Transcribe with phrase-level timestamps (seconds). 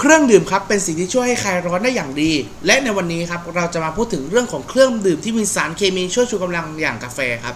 [0.00, 2.32] เครื่องดื่มครับเป็นสิ่งที่ช่วยให้คลายร้อนได้อย่างดี
[2.66, 7.54] และในวันนี้ครับเราจะมาพูดถึงเรื่องของเครื่องดื่มที่มีสารเคมีช่วยชูกำลังอย่างกาแฟครับ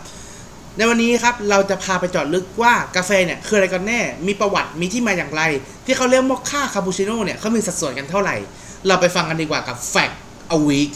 [0.77, 5.43] ในวันนี้ครับเราจะพาไปเจาะลึกว่ากาแฟเนี่ยคืออะไรกันแน่ มีประวัติมีที่มาอย่างไร
[5.87, 8.37] ที่เขาเรียกว่าค่าคาปูชิโน่เนี่ยเขามีสัดส่วนกันเท่าไหร่
[8.87, 10.15] เราไปฟังกันดีกว่ากับ Fact
[10.57, 10.91] a Week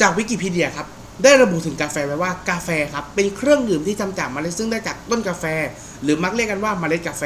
[0.00, 0.86] จากวิกิพีเดียครับ
[1.22, 5.44] ได้ระบุถึงกาแฟไว้ว่ากาแฟครับเป็นเครื่องดื่มที่ทำจากเมล็ดซึ่งได้จากต้นกาแฟ
[6.02, 7.24] หรือมักเรียกกันว่าเมล็ดกาแฟ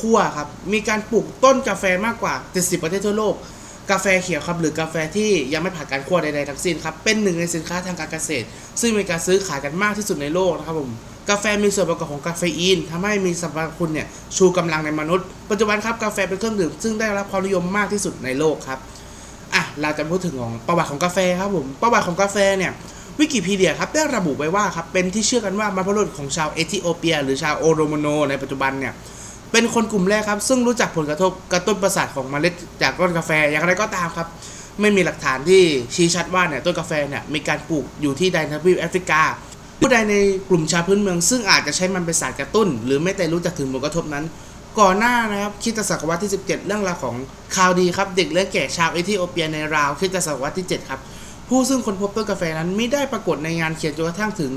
[0.00, 3.34] คั่วครับ มีการปลูกต้นกาแฟมากกว่า 70 ประเทศทั่วโลก
[3.90, 8.46] กาแฟเขียวครับ หรือกาแฟที่ยังไม่ผ่านการคั่วใดๆทั้งสิ้นครับ เป็นหนึ่งในสินค้าทางการเกษตร
[8.80, 10.90] ซึ่งมีการซื้อขายกันมากที่สุดในโลกนะครับผม
[11.30, 14.06] กาแฟมีส่วนประกอบของกาเฟอีนทำให้มีสรรพคุณเนี่ย
[14.36, 18.78] ชูกำลังในมนุษย์ ปัจจุบันครับกาแฟเป็นเครื่องดื่มซึ่งได้รับความนิยมมากที่สุดในโลกครับ
[19.54, 22.72] อะเราจะพูดถึงของประวัติของกาแฟครับผมประวัติของกาแฟเนี่ย
[23.18, 28.92] วิกิพีเดียครับได้ระบุไว้ว่าครับเป็นที่เชื่อกันว่าบรรพบุรุษของชาวเอธิโอเปีย หรือชาวโอโรโมโน ในปัจจุบันเนี่ย
[29.56, 34.28] เป็นคนกลุ่มแรกครับ ซึ่งรู้จักผลกระทบกระตุ้นประสาทของเมล็ดจากต้นกาแฟอย่างไรก็ตามครับ
[34.80, 35.62] ไม่มีหลักฐานที่
[35.94, 39.22] ชี้ชัดว่าเนี่ยต้นกาแฟเนี่ยมีการปลูกอยู่ที่ใดในทวีปแอฟริกา
[39.80, 40.14] ผู้ใดใน
[40.48, 44.24] กลุ่มชาวพื้นเมือง ซึ่งอาจจะใช้มันเป็นสารกระตุ้น หรือไม่แต่รู้จักถึงผลกระทบนั้น
[44.80, 47.14] ก่อนหน้านะครับคริสต์ศตวรรษที่ 17 เรื่องราวของ
[47.54, 51.00] คาลดีครับเด็กเลี้ยงแกะชาวเอธิโอเปียในราวคริสต์ศตวรรษที่7ครับ
[51.48, 54.52] ผู้ซึ่งคนพบต้นกาแฟนั้นไม่ได้ปรากฏในงานเขียนจนกระทั่งถึง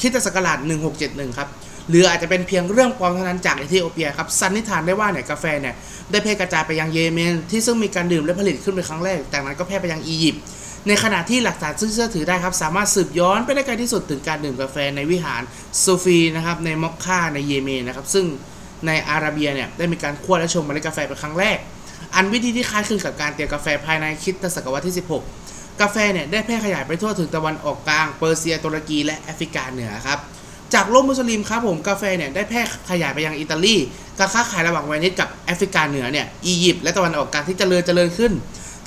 [0.00, 0.58] คิดศักราช
[0.98, 1.48] 1671 ครับ
[1.88, 5.74] หรืออาจจะเป็นเพียงเรื่องปลอมเท่านั้นจากเอธิโอเปียครับสันนิษฐานได้ว่าเนี่ยกาแฟเนี่ย
[6.10, 10.42] ได้แพร่กระจายไปยังเยเมน ที่ซึ่งมีการดื่มและผลิตขึ้นเป็นครั้งแรกจากนั้นก็แพร่ไปยังอียิปต์
[10.88, 15.42] ในขณะที่หลักฐานซึ่งเชื่อถือได้ครับ สามารถสืบย้อนไปได้ไกลที่สุดถึงการดื่มกาแฟในวิหาร
[15.82, 18.24] ซูฟีนะครับในมอกค่าในเยเมนนะครับซึ่ง
[18.86, 21.58] ในอาราเบียเนี่ยได้มีการคั่วและชงเมล็ดกาแฟเป็นครั้งแรก
[22.14, 25.20] อันวิธีที่คล้ายคลึงกับการเตรียมกาแฟภายในคิดตศตวรรษที่ 16
[25.80, 30.18] กาแฟเนี่ยได้แพร่ขยายไปทั่วถึงตะวันออกกลางเปอร์เซียตุรกีและแอฟริกาเหนือครับ
[30.74, 33.76] จากโลกมุสลิมครับผมกาแฟเนี่ยได้แพร่ขยายไปยังอิตาลี
[34.18, 38.32] การค้าขายระหว่างเวนิสกับแอฟริกาเหนือเนี่ยอียิปต์และตะวันออกกลางที่เจริญเจริญขึ้น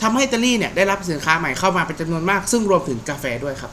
[0.02, 3.72] ทำให้อิตาลีเนี่ยได้รับสินค้าใหม่เข้ามาเป็นจำนวนมาก ซึ่งรวมถึงกาแฟด้วยครับ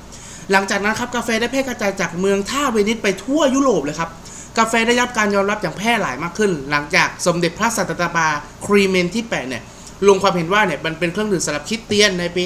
[0.53, 4.11] หลังจากนั้นครับกาแฟได้แพร่กระจายจากเมืองท่าเวนิสไปทั่วยุโรปเลยครับ
[4.59, 8.29] กาแฟได้รับการยอมรับอย่างแพร่หลายมากขึ้น หลังจากสมเด็จพระสันตะปา
[8.67, 9.63] ครีเมนที่8เนี่ย
[10.09, 12.43] ลงความเห็นว่าเนี่ยมันเป็นเครื่องดื่มสำหรับคิดเตียนในปี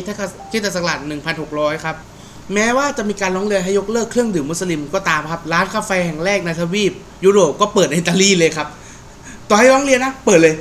[0.50, 0.98] คริสตศักราช
[1.40, 1.96] 1600 ครับ
[2.54, 6.92] แม้ว่าจะมีการร้องเรียนให้ยกเลิกเครื่องดื่มมุสลิมก็ตามครับร้านกาแฟแห่งแรกในทวีป
[7.24, 8.68] ยุโรปก็เปิดในอิตาลีเลยครับ
[9.48, 10.54] ต่อให้ร้องเรียนนะ เปิดเลย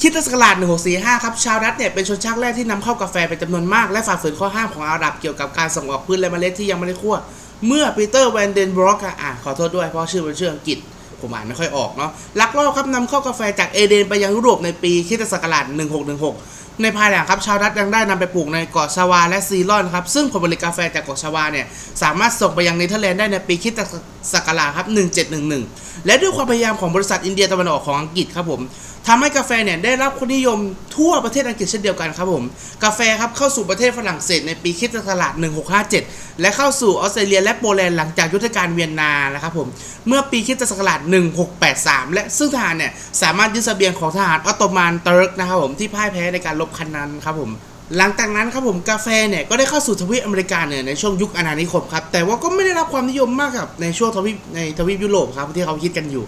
[0.00, 0.54] คิดศักราช
[0.88, 7.16] 1645 ครับ ชาวรัฐเนี่ยเป็นชนชาติแรกที่นำเข้ากาแฟเป็นจำนวนมาก และฝ่าฝืนข้อห้ามของอาหรับเกี่ยวกับการส่งออกพืชและเมล็ดที่ยังไม่ได้คั่ว
[7.66, 10.78] เมื่อปีเตอร์แวนเดนบล็อกอะขอโทษด้วย เพราะชื่อเป็นชื่ออังกฤษ
[11.20, 12.10] ผมอ่านไม่ค่อยออกเนาะ
[12.40, 15.64] ลักลอบครับนำเข้ากาแฟจากเอเดนไปยังยุโรปในปีคริสตศักราช
[16.20, 21.66] 1616 ในภายหลังครับชาวดัตช์ยังได้นำไปปลูกในเกาะชาวาและซีลอนครับซึ่งผลผลิตกาแฟจากเกาะชาวาเนี่ย
[22.02, 23.80] สามารถส่งไปยังเนเธอร์แลนด์ได้ในปีคริสต
[24.32, 24.86] ศักราชครับ
[25.46, 28.60] 1711 และด้วยความพยายามของบริษัทอินเดียตะวันออกของอังกฤษครับผม
[29.08, 30.58] ทำให้กาแฟเนี่ยได้รับความนิยม
[30.96, 32.44] ทั่วประเทศอังกฤษเช่นเดียวกันครับผม
[32.84, 35.32] กาแฟครับเข้าสู่ประเทศฝรั่งเศสในปีคริสตศักราช
[35.86, 39.68] 1657 และเข้าสู่ออสเตรเลียและโปแลนด์หลังจากยุทธการเวียนนานะครับผม
[40.08, 41.00] เมื่อปีคริสตศักราช
[41.56, 42.92] 1683 และซึ่งทหารเนี่ย
[43.22, 47.50] สามารถยึดเสบียงของทหารออตโตมันเติร์กนะครับผมที่พ่ายแพ้ในการรบครั้งนั้นครับผม
[47.98, 56.24] หลังจากนั้นครับผมกาแฟเนี่ยก็ได้เข้าสู่ทวีปอเมริกาเนี่ยในช่วงยุคอาณานิคมครับแต่ว่าก็ไม่ได้รับความนิยมมากกับในช่วงทวีปในทวีปยุโรปครับที่เขาคิดกันอยู่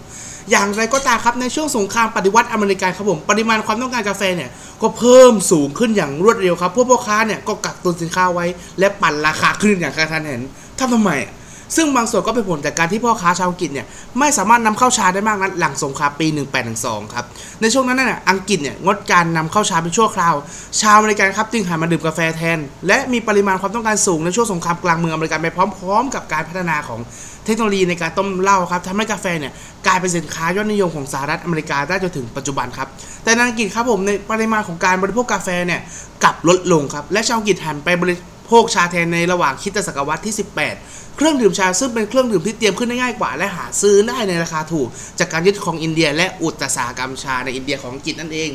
[0.51, 4.51] อย่างไรก็ตามครับในช่วงสงครามปฏิวัติอเมริกันครับผมปริมาณความต้องการกาแฟเนี่ย
[4.83, 8.47] ก็เพิ่มสูงขึ้นอย่างรวดเร็วครับพวกพ่อค้าเนี่ยก็กักตุนสินค้าไว้
[8.79, 10.43] และปั่นราคาขึ้นอย่างกระทันหัน
[10.79, 11.33] ทำทำไมอะ
[11.77, 13.87] ซึ่งบางส่วนก็เป็นผลจากการที่พ่อค้าชาวอังกฤษเนี่ย
[14.19, 16.27] ไม่สามารถนำเข้าชาได้มากนักหลังสงครามปี
[16.71, 17.25] 1812 ครับ
[17.61, 20.35] ในช่วงนั้นน่ะอังกฤษเนี่ยงดการนำเข้าชาเป็นชั่วคราว
[20.81, 27.01] ชาวอเมริกันครับจึงหันมาดื่มกาแฟแทน และมีปริมาณความต้องการสูงในช่วงสงครามกลางเมืองอเมริกันไปพร้อม ๆ กับการพัฒนาของ
[27.47, 29.53] เทคโนโลยีในการต้มเหล้าครับทำให้กาแฟเนี่ย
[29.87, 32.89] กลายเป็นสินค้ายอดนิยมของสหรัฐอเมริกาได้จนถึงปัจจุบันครับ
[33.25, 35.81] แต่ในอังกฤษครับผมในปริมาณของการบริโภคกาแฟเนี่ย
[36.23, 38.15] กลับลดลงครับ และชาวอังกฤษหันไปบริ
[38.47, 40.35] โภคชาแทนในระหว่างคริสตศักราชที่
[40.75, 44.89] 18 เครื่องดื่มชาซึ่งเป็นเครื่องดื่มที่เตรียมขึ้นได้ง่ายกว่า และหาซื้อได้ในราคาถูก
[45.19, 48.51] จากการยึดของอินเดีย และอุตสาหกรรมชาในอินเดียของอังกฤษนั่นเอง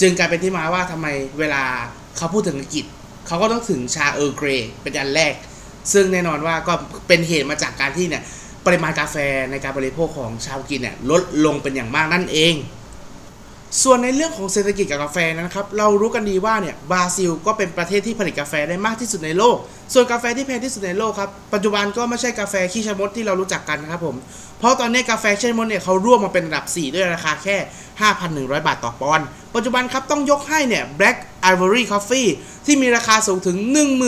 [0.00, 1.06] จึงกลายเป็นที่มาว่าทำไม
[1.38, 1.62] เวลา
[2.16, 2.84] เขาพูดถึงอังกฤษ
[3.26, 4.48] เขาก็ต้องถึงชาเออร์เกร
[4.82, 5.34] เป็นอันแรก
[5.92, 6.74] ซึ่งแน่นอนว่าก็
[7.08, 8.22] เป็นเหตุมาจากการที่เนี่ย
[8.66, 9.16] ปริมาณกาแฟ
[9.50, 12.54] ในการบริโภคของชาวอังกฤษเนี่ยลดลงเป็นอย่างมากนั่นเอง
[13.82, 19.56] ส่วนในเรื่องของเศรษฐกิจกับกาแฟนะครับ เรารู้กันดีว่าเนี่ยบราซิลก็เป็นประเทศที่ผลิตกาแฟได้มากที่สุดในโลก
[19.94, 24.16] ส่วนกาแฟที่แพงที่สุดในโลกครับ ปัจจุบันก็ไม่ใช่กาแฟขี้ชะมดที่เรารู้จักกันนะครับผม
[24.58, 27.56] เพราะตอนนี้กาแฟขี้ชะมดเนี่ยเขาร่วมมาเป็นอันดับ 4 ด้วยราคาแค่
[28.56, 31.16] 5,100 บาทต่อปอนด์ ปัจจุบันครับต้องยกให้เนี่ย Black
[31.52, 32.28] Ivory Coffee
[32.66, 33.56] ที่มีราคาสูงถึง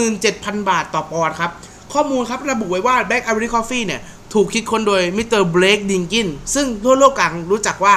[0.08, 1.50] 17,000 บาทต่อปอนด์ครับ
[1.92, 4.00] ข้อมูลครับระบุไว้ว่า Black Ivory Coffee เนี่ย
[4.34, 7.96] ถูกคิดค้นโดยมิสเตอร์เบลกดิงกินซึ่งทั่วโลกต่างรู้จักว่า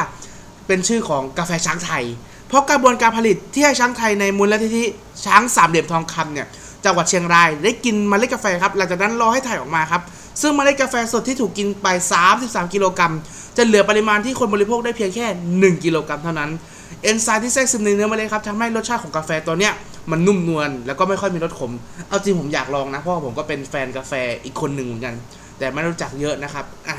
[0.67, 2.03] เป็นชื่อของกาแฟช้างไทย
[2.47, 4.83] เพราะกระบวนการผลิตที่ให้ช้างไทยในมูลนิธิ
[5.25, 6.47] ช้างสามเหลี่ยมทองคำเนี่ย
[6.85, 10.01] จังหวัดเชียงรายได้กินเมล็ดกาแฟครับหลังจากนั้นรอให้ถ่ายออกมาครับ
[10.41, 11.87] ซึ่งเมล็ดกาแฟสดที่ถูกกินไป
[12.31, 13.13] 33 กิโลกรัม
[13.57, 15.25] จะเหลือปริมาณที่คนบริโภคได้เพียงแค่
[15.75, 16.49] 1 กิโลกรัมเท่านั้น
[17.03, 19.73] เอนไซม์ที่แทรกซึมในเนื้อเมล็ดครับทำให้รสชาติของกาแฟตัวเนี้ย
[20.11, 21.71] มันนุ่มนวลแล้วก็ไม่ค่อยมีรสขม
[22.09, 24.13] เอาจริงผมอยากลองนะเพราะผมก็เป็นแฟนกาแฟ
[24.43, 25.15] อีกคนหนึ่งเหมือนกัน
[25.59, 26.95] แต่ไม่รู้จักเยอะนะครับอะ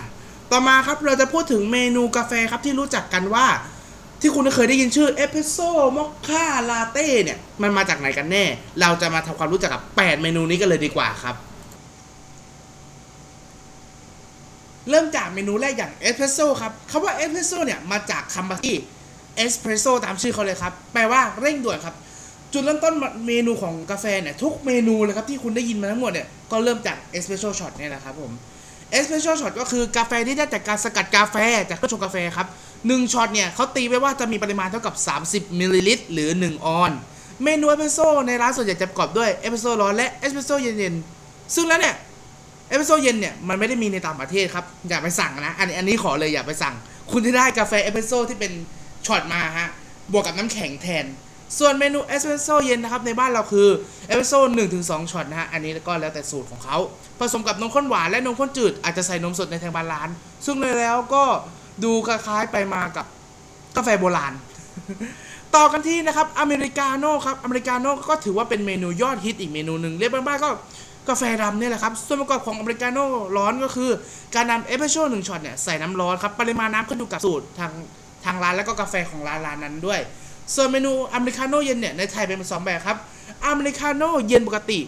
[0.50, 3.46] ต่อมาครับเราจะพูดถึงเมนูกาแฟครับที่รู้จักกันว่า
[4.20, 8.44] ที่คุณเคยได้ยินชื่อเอสเปรสโซ่มอคค่าลาเต้เนี่ยมันมาจากไหนกันแน่
[8.80, 11.36] เราจะมาทำความรู้จักกับ 8 เมนูนี้กันเลยดีกว่าครับ
[14.90, 18.76] เริ่มจากเมนูแรกอย่างเอสเพรสโซ่ครับคำว่าเอสเพรสโซ่เนี่ยมาจากคำว่าที่
[19.36, 21.94] เอสเพรสโซ่ตามชื่อเขาเลยครับ แปลว่าเร่งด่วนครับ
[22.52, 22.94] จุดเริ่มต้น
[23.26, 28.32] เมนูของกาแฟเนี่ยทุกเมนูเลยครับที่คุณได้ยินมาทั้งหมดเนี่ยก็เริ่มจากเอสเพรสโซ่ช็อตเนี่ยแหละครับผม
[28.96, 31.36] เอสเพรสโซ่ช็อตก็คือกาแฟที่ได้จากการสกัดกาแฟ
[31.68, 32.46] จากเครื่องชงกาแฟครับ
[32.86, 34.94] หนึ่งช็อตเนี่ยเขาตีไว้ว่าจะมีปริมาณเท่ากับ
[35.26, 36.92] 30มิลลิลิตรหรือ 1 ออนซ์
[37.44, 41.94] เมนูเอสเพรสโซ่ในร้านส่วนใหญ่จะประกอบด้วยเอสเพรสโซ่ร้อนและเอสเพรสโซ่เย็นๆ ซึ่งแล้วเนี่ย
[42.68, 46.74] เอสเปรสโซ่เย็นเนี่ยมันไม่ได้มีในต่างประเทศครับ อย่าไปสั่งนะ อันนี้อันนี้ขอเลยอย่าไปสั่ง
[47.10, 48.52] คุณจะได้กาแฟเอสเปรสโซ่ที่เป็น
[49.06, 49.68] ช็อตมาฮะ
[50.12, 51.04] บวกกับน้ำแข็งแทน
[51.58, 53.68] ส่วนเมนูเอสเปรสโซ่เย็นนะครับในบ้านเราคือ
[54.06, 56.76] เอสเปรสโซ่หนึ่งถึงสองช็อตนะฮะอันนี้ก็แล้วแต่สูตรของเขา
[57.18, 60.08] ผสมกับนมข้นหวานและนมข้นจืดอาจจะใส่นมสดในทางบานร้าน
[60.44, 61.24] ซึ่งเลยแล้วก็
[61.84, 63.06] ดูคล้ายๆไปมากับ
[63.76, 64.32] กาแฟโบราณ
[65.56, 70.50] ต่อกันที่นะครับอเมริกาโน่ครับอเมริกาโน่ก็ถือว่าเป็นเมนูยอดฮิตอีกเมนูหนึ่งเรียกบ้านๆก็
[71.08, 73.04] กาแฟดำเนี่ยแหละครับ ส่วนประกอบของอเมริกาโน่
[73.36, 73.90] ร้อนก็คือ
[74.34, 77.72] การนำเอสเปรสโซ่หนึ่งช็อตเนี่ยใส่น้ำร้อนครับปริมาณน้ำขึ้นอยู่กับสูตรทาง
[78.24, 80.00] ทางร้านแล้วก็กาแฟของร้านร้านนั้นด้วย
[80.54, 82.96] ส่วนเมนูอเมริกาโน่เย็นเนี่ยในไทยเป็นสองแบบครับ
[83.46, 84.80] อเมริกาโน่เย็นปกติ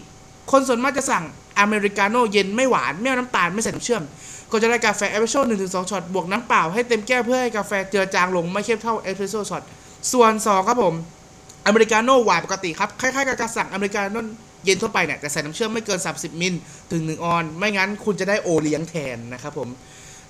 [0.51, 1.23] คนส่วนมากจะสั่ง
[1.59, 4.03] อเมริกาโน่เย็นไม่หวานไม่เอาน้ำตาลไม่ใส่น้ำเชื่อม
[4.51, 9.63] ก็จะได้กาแฟเอสเปรสโซ่หนึ่งถึงสองช็อตบวกน้ำเปล่าให้เต็มแก้วเพื่อให้กาแฟเจือจางลงไม่เข้มเท่าเอสเปรสโซ่ช็อต
[10.11, 10.93] ส่วนสองครับผม
[11.67, 14.23] อเมริกาโน่หวานปกติครับคล้ายๆกับการสั่งอเมริกาโน่
[14.65, 16.53] เย็นทั่วไปเนี่ยแต่ใส่น้ำเชื่อมไม่เกิน 30 มิล
[16.91, 19.69] ถึง 1 ออนซ์ ไม่งั้นคุณจะได้โอเลี้ยงแทนนะครับผม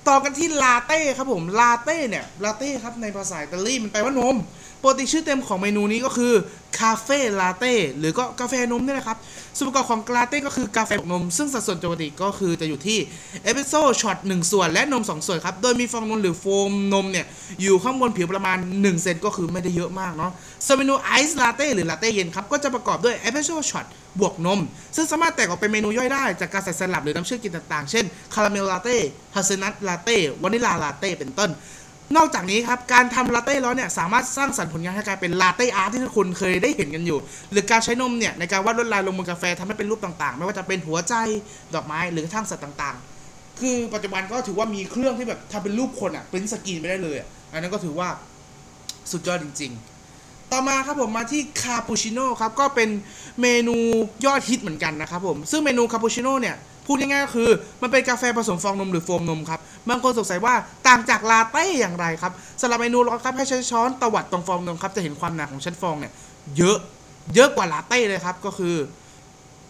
[0.08, 4.36] ต่อกันที่ลาเต้ครับผมลาเต้เนี่ยลาเต้ครับในภาษาอิตาลีมันแปลว่านม
[4.82, 6.34] ปกติชื่อเต็มของเมนูนี้ก็คือ
[6.80, 9.18] คาเฟ่ลาเต้หรือก็กาแฟนมนี่แหละครับ
[9.58, 13.00] ส่วนประกอบของลาเต้ก็คือกาแฟบวกนม ซึ่งสัดส่วนปกติก็คือจะอยู่ที่
[13.44, 17.26] เอสเปรสโซ่ช็อต1ส่วนและนม 2 ส่วนครับ โดยมีฟองนมหรือโฟมนมเนี่ย
[17.62, 20.32] อยู่ข้างบนผิวประมาณ 1 เซนก็คือไม่ได้เยอะมากเนาะ
[20.66, 23.86] ส่วนเมนูไอซ์ลาเต้หรือลาเต้เย็นครับ ก็จะประกอบด้วยเอสเปรสโซ่ช็อต
[24.20, 24.60] บวกนม
[24.96, 28.98] ซึ่งสามารถแตกออกเป็นเมนูย่อยได้จากการใส่ไซรัปหรือน้ำเชื่อมกลิ่นต่างๆ เช่นคาราเมลลาเต้
[29.36, 31.50] hazelnut ลาเต้วานิลาลาเต้เป็นต้น
[32.18, 37.20] นอกจากนี้ครับ การทำลาเต้ร้อนเนี่ยสามารถสร้างสรรค์ผลงานให้กลายเป็นลาเต้อาร์ตที่ทุกคนเคยได้เห็นกันอยู่
[37.52, 41.14] หรือการใช้นมเนี่ยในการวาดลวดลายลงบนกาแฟทำให้เป็นรูปต่างๆ ไม่ว่าจะเป็นหัวใจ
[41.74, 47.24] ดอกไม้หรือกระทั่งสัตว์ต่างๆ คือปัจจุบันก็ถือว่ามีเครื่องที่แบบทำเป็นรูปคนอะเป็นสกรีนไปได้เลยอ
[47.54, 48.08] อันนั้นก็ถือว่า
[49.12, 49.99] สุดยอดจริง ๆ
[50.52, 52.90] ต่อมาครับผมมาที่คาปูชิโน่ครับก็เป็น
[53.42, 53.76] เมนู
[54.26, 56.56] ยอดฮิตเหมือนกันนะครับผมซึ่งเมนูคาปูชิโน่เนี่ย
[56.86, 57.50] พูดง่ายๆก็คือ
[57.82, 59.60] มันเป็นกาแฟผสมฟองนมหรือโฟมนมครับ
[59.90, 60.54] บางคนสงสัยว่า
[60.88, 62.32] ต่างจากลาเต้อย่างไรครับ
[62.62, 66.14] สำหรับเมนูร้อนครับให้ใช้ช้อนตวัดตรงฟองนมครับจะเห็นความหนาของชั้นฟองเนี่ย
[66.58, 66.78] เยอะ
[67.36, 68.76] เยอะกว่าลาเต้เลยครับก็คือ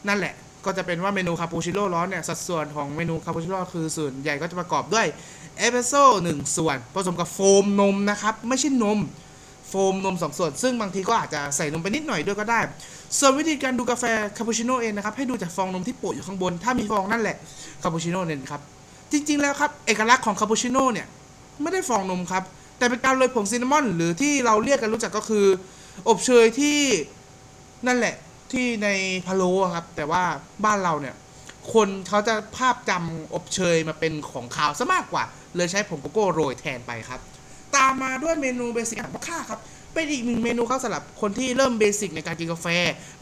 [0.07, 0.33] นั่นแหละ
[0.65, 5.07] ก็จะเป็นว่าเมนูคาปูชิโน่ร้อนเนี่ยสัดส่วนของเมนูคาปูชิโน่คือส่วนใหญ่ก็จะประกอบด้วย
[5.57, 8.99] เอสเปรสโซ่หนึ่งส่วนผสมกับโฟมนมนะครับไม่ใช่นม
[9.69, 12.59] โฟมนมสองส่วน ซึ่งบางทีก็อาจจะใส่นมไปนิดหน่อยด้วยก็ได้
[13.19, 14.03] ส่วนวิธีการดูกาแฟ
[14.37, 17.35] คาปูชิโน่เองนะครับให้ดูจากฟองนมที่โปะอยู่ข้างบน ถ้ามีฟองนั่นแหละ
[17.83, 18.61] คาปูชิโน่เนี่ยครับ
[19.11, 21.07] จริงๆแล้วครับ เอกลักษณ์ของคาปูชิโน่เนี่ย
[21.61, 22.43] ไม่ได้ฟองนมครับ
[22.77, 25.45] แต่เป็นการโรยผง cinnamon หรือที่เราเรียกกันรู้จักก็คือ
[26.07, 26.77] อบเชยที่
[27.87, 28.15] นั่นแหละ
[28.51, 28.87] ที่ใน
[29.25, 30.23] พะโล้ครับ แต่ว่า
[30.65, 31.15] บ้านเราเนี่ย
[31.73, 35.23] คนเขาจะภาพจำอบเชยมาเป็นของคาวซะมากกว่า
[35.55, 37.19] เลยใช้ผงโกโก้โรยแทนไปครับ
[37.75, 39.59] ตามมาด้วยเมนู basic อย่างมอคค่าครับ
[39.93, 42.67] เป็นอีกหนึ่งเมนูครับสำหรับคนที่เริ่ม basic ในการกินกาแฟ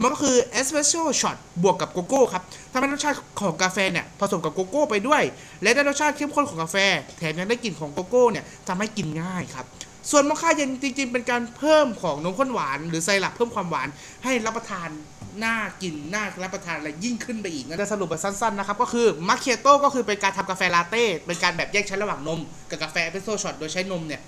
[0.01, 5.23] มันก็คือเอสเปรสโซ่ช็อตบวกกับโกโก้ครับทำให้รสชาติของกาแฟเนี่ยผสมกับโกโก้ไปด้วย
[5.63, 6.77] และได้รสชาติเข้มข้นของกาแฟ
[7.17, 9.65] แถมยังได้กลิ่นของโกโก้เนี่ยทำให้กินง่ายครับ
[10.11, 13.87] ส่วนมอคค่าเย็นจริงๆ เป็นการเพิ่มของนมข้นหวาน หรือไซรัปเพิ่มความหวาน
[14.23, 14.89] ให้รับประทาน
[15.43, 22.39] น่ากินน่ารับประทานอะไรยิ่งขึ้นไปอีกนะจะสรุปแบบสั้นๆนะครับก็คือ macchiato ก็คือเป็นการทำกาแฟลาเต้เป็นการแบบแยกชั้นระหว่างนม
[22.69, 24.21] กับกาแฟเอสเปรสโซ่ช็อตโดยใช้นมเนี่ย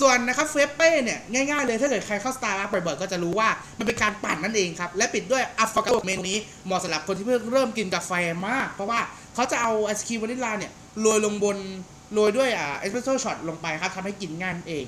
[0.00, 8.12] ส่วนนะครับเฟเป้เนี่ยง่ายๆเลยถ้าเกิดใครเข้าสตาร์บัคบ่อยๆก็จะรู้ว่ามันเป็นการปั่นนั่นเองครับ และปิดด้วย affogato เมนูนี้เหมาะสำหรับคนที่เพิ่งเริ่มกินกาแฟ
[8.48, 9.00] มาก เพราะว่า
[9.34, 11.58] เขาจะเอาไอศกรีมวานิลลาเนี่ยโรยลงบน
[12.14, 14.86] โรยด้วยอ่าเอสเปรสโซ่ช็อตลงไปครับทำให้กินง่ายเอง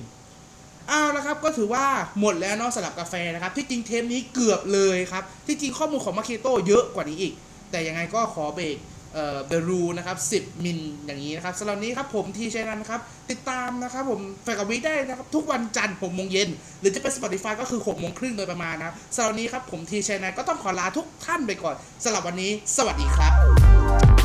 [0.89, 1.85] เอาละครับก็ถือว่า
[2.21, 7.33] หมดแล้วเนาะสำหรับกาแฟนะครับ ที่จริงเทปนี้เกือบเลยครับ ที่จริงข้อมูลของมาเคโต้เยอะกว่านี้อีก
[7.71, 8.77] แต่ยังไงก็ขอเบรก
[9.15, 16.49] เอ่อ The Rule นะครับ 10 มิลอย่างนี้นะครับสำหรับนี้ครับผมทีชัยนันครับ ติดตามนะครับผมแฟนกับวิได้นะครับ ทุกวันจันทร์6โมงเย็น
[16.81, 23.33] หรือจะเป็น Spotify ก็คือ6โมงครึ่งโดยประมาณนะสำหรับนี้ครับผมทีชัยนันก็ต้องขอลาทุกท่านไปก่อนสำหรับวันนี้ สวัสดีครับ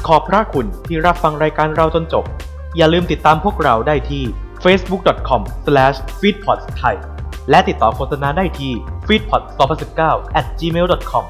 [0.07, 2.25] ขอบพระคุณที่รับฟังรายการเราจนจบ
[2.77, 4.23] อย่าลืมติดตามพวกเราได้ที่
[4.63, 6.97] facebook.com/feedpods ไทย
[7.49, 8.73] และติดต่อโฆษณาได้ที่
[9.07, 10.01] feedpods2019
[10.39, 11.23] at gmail.com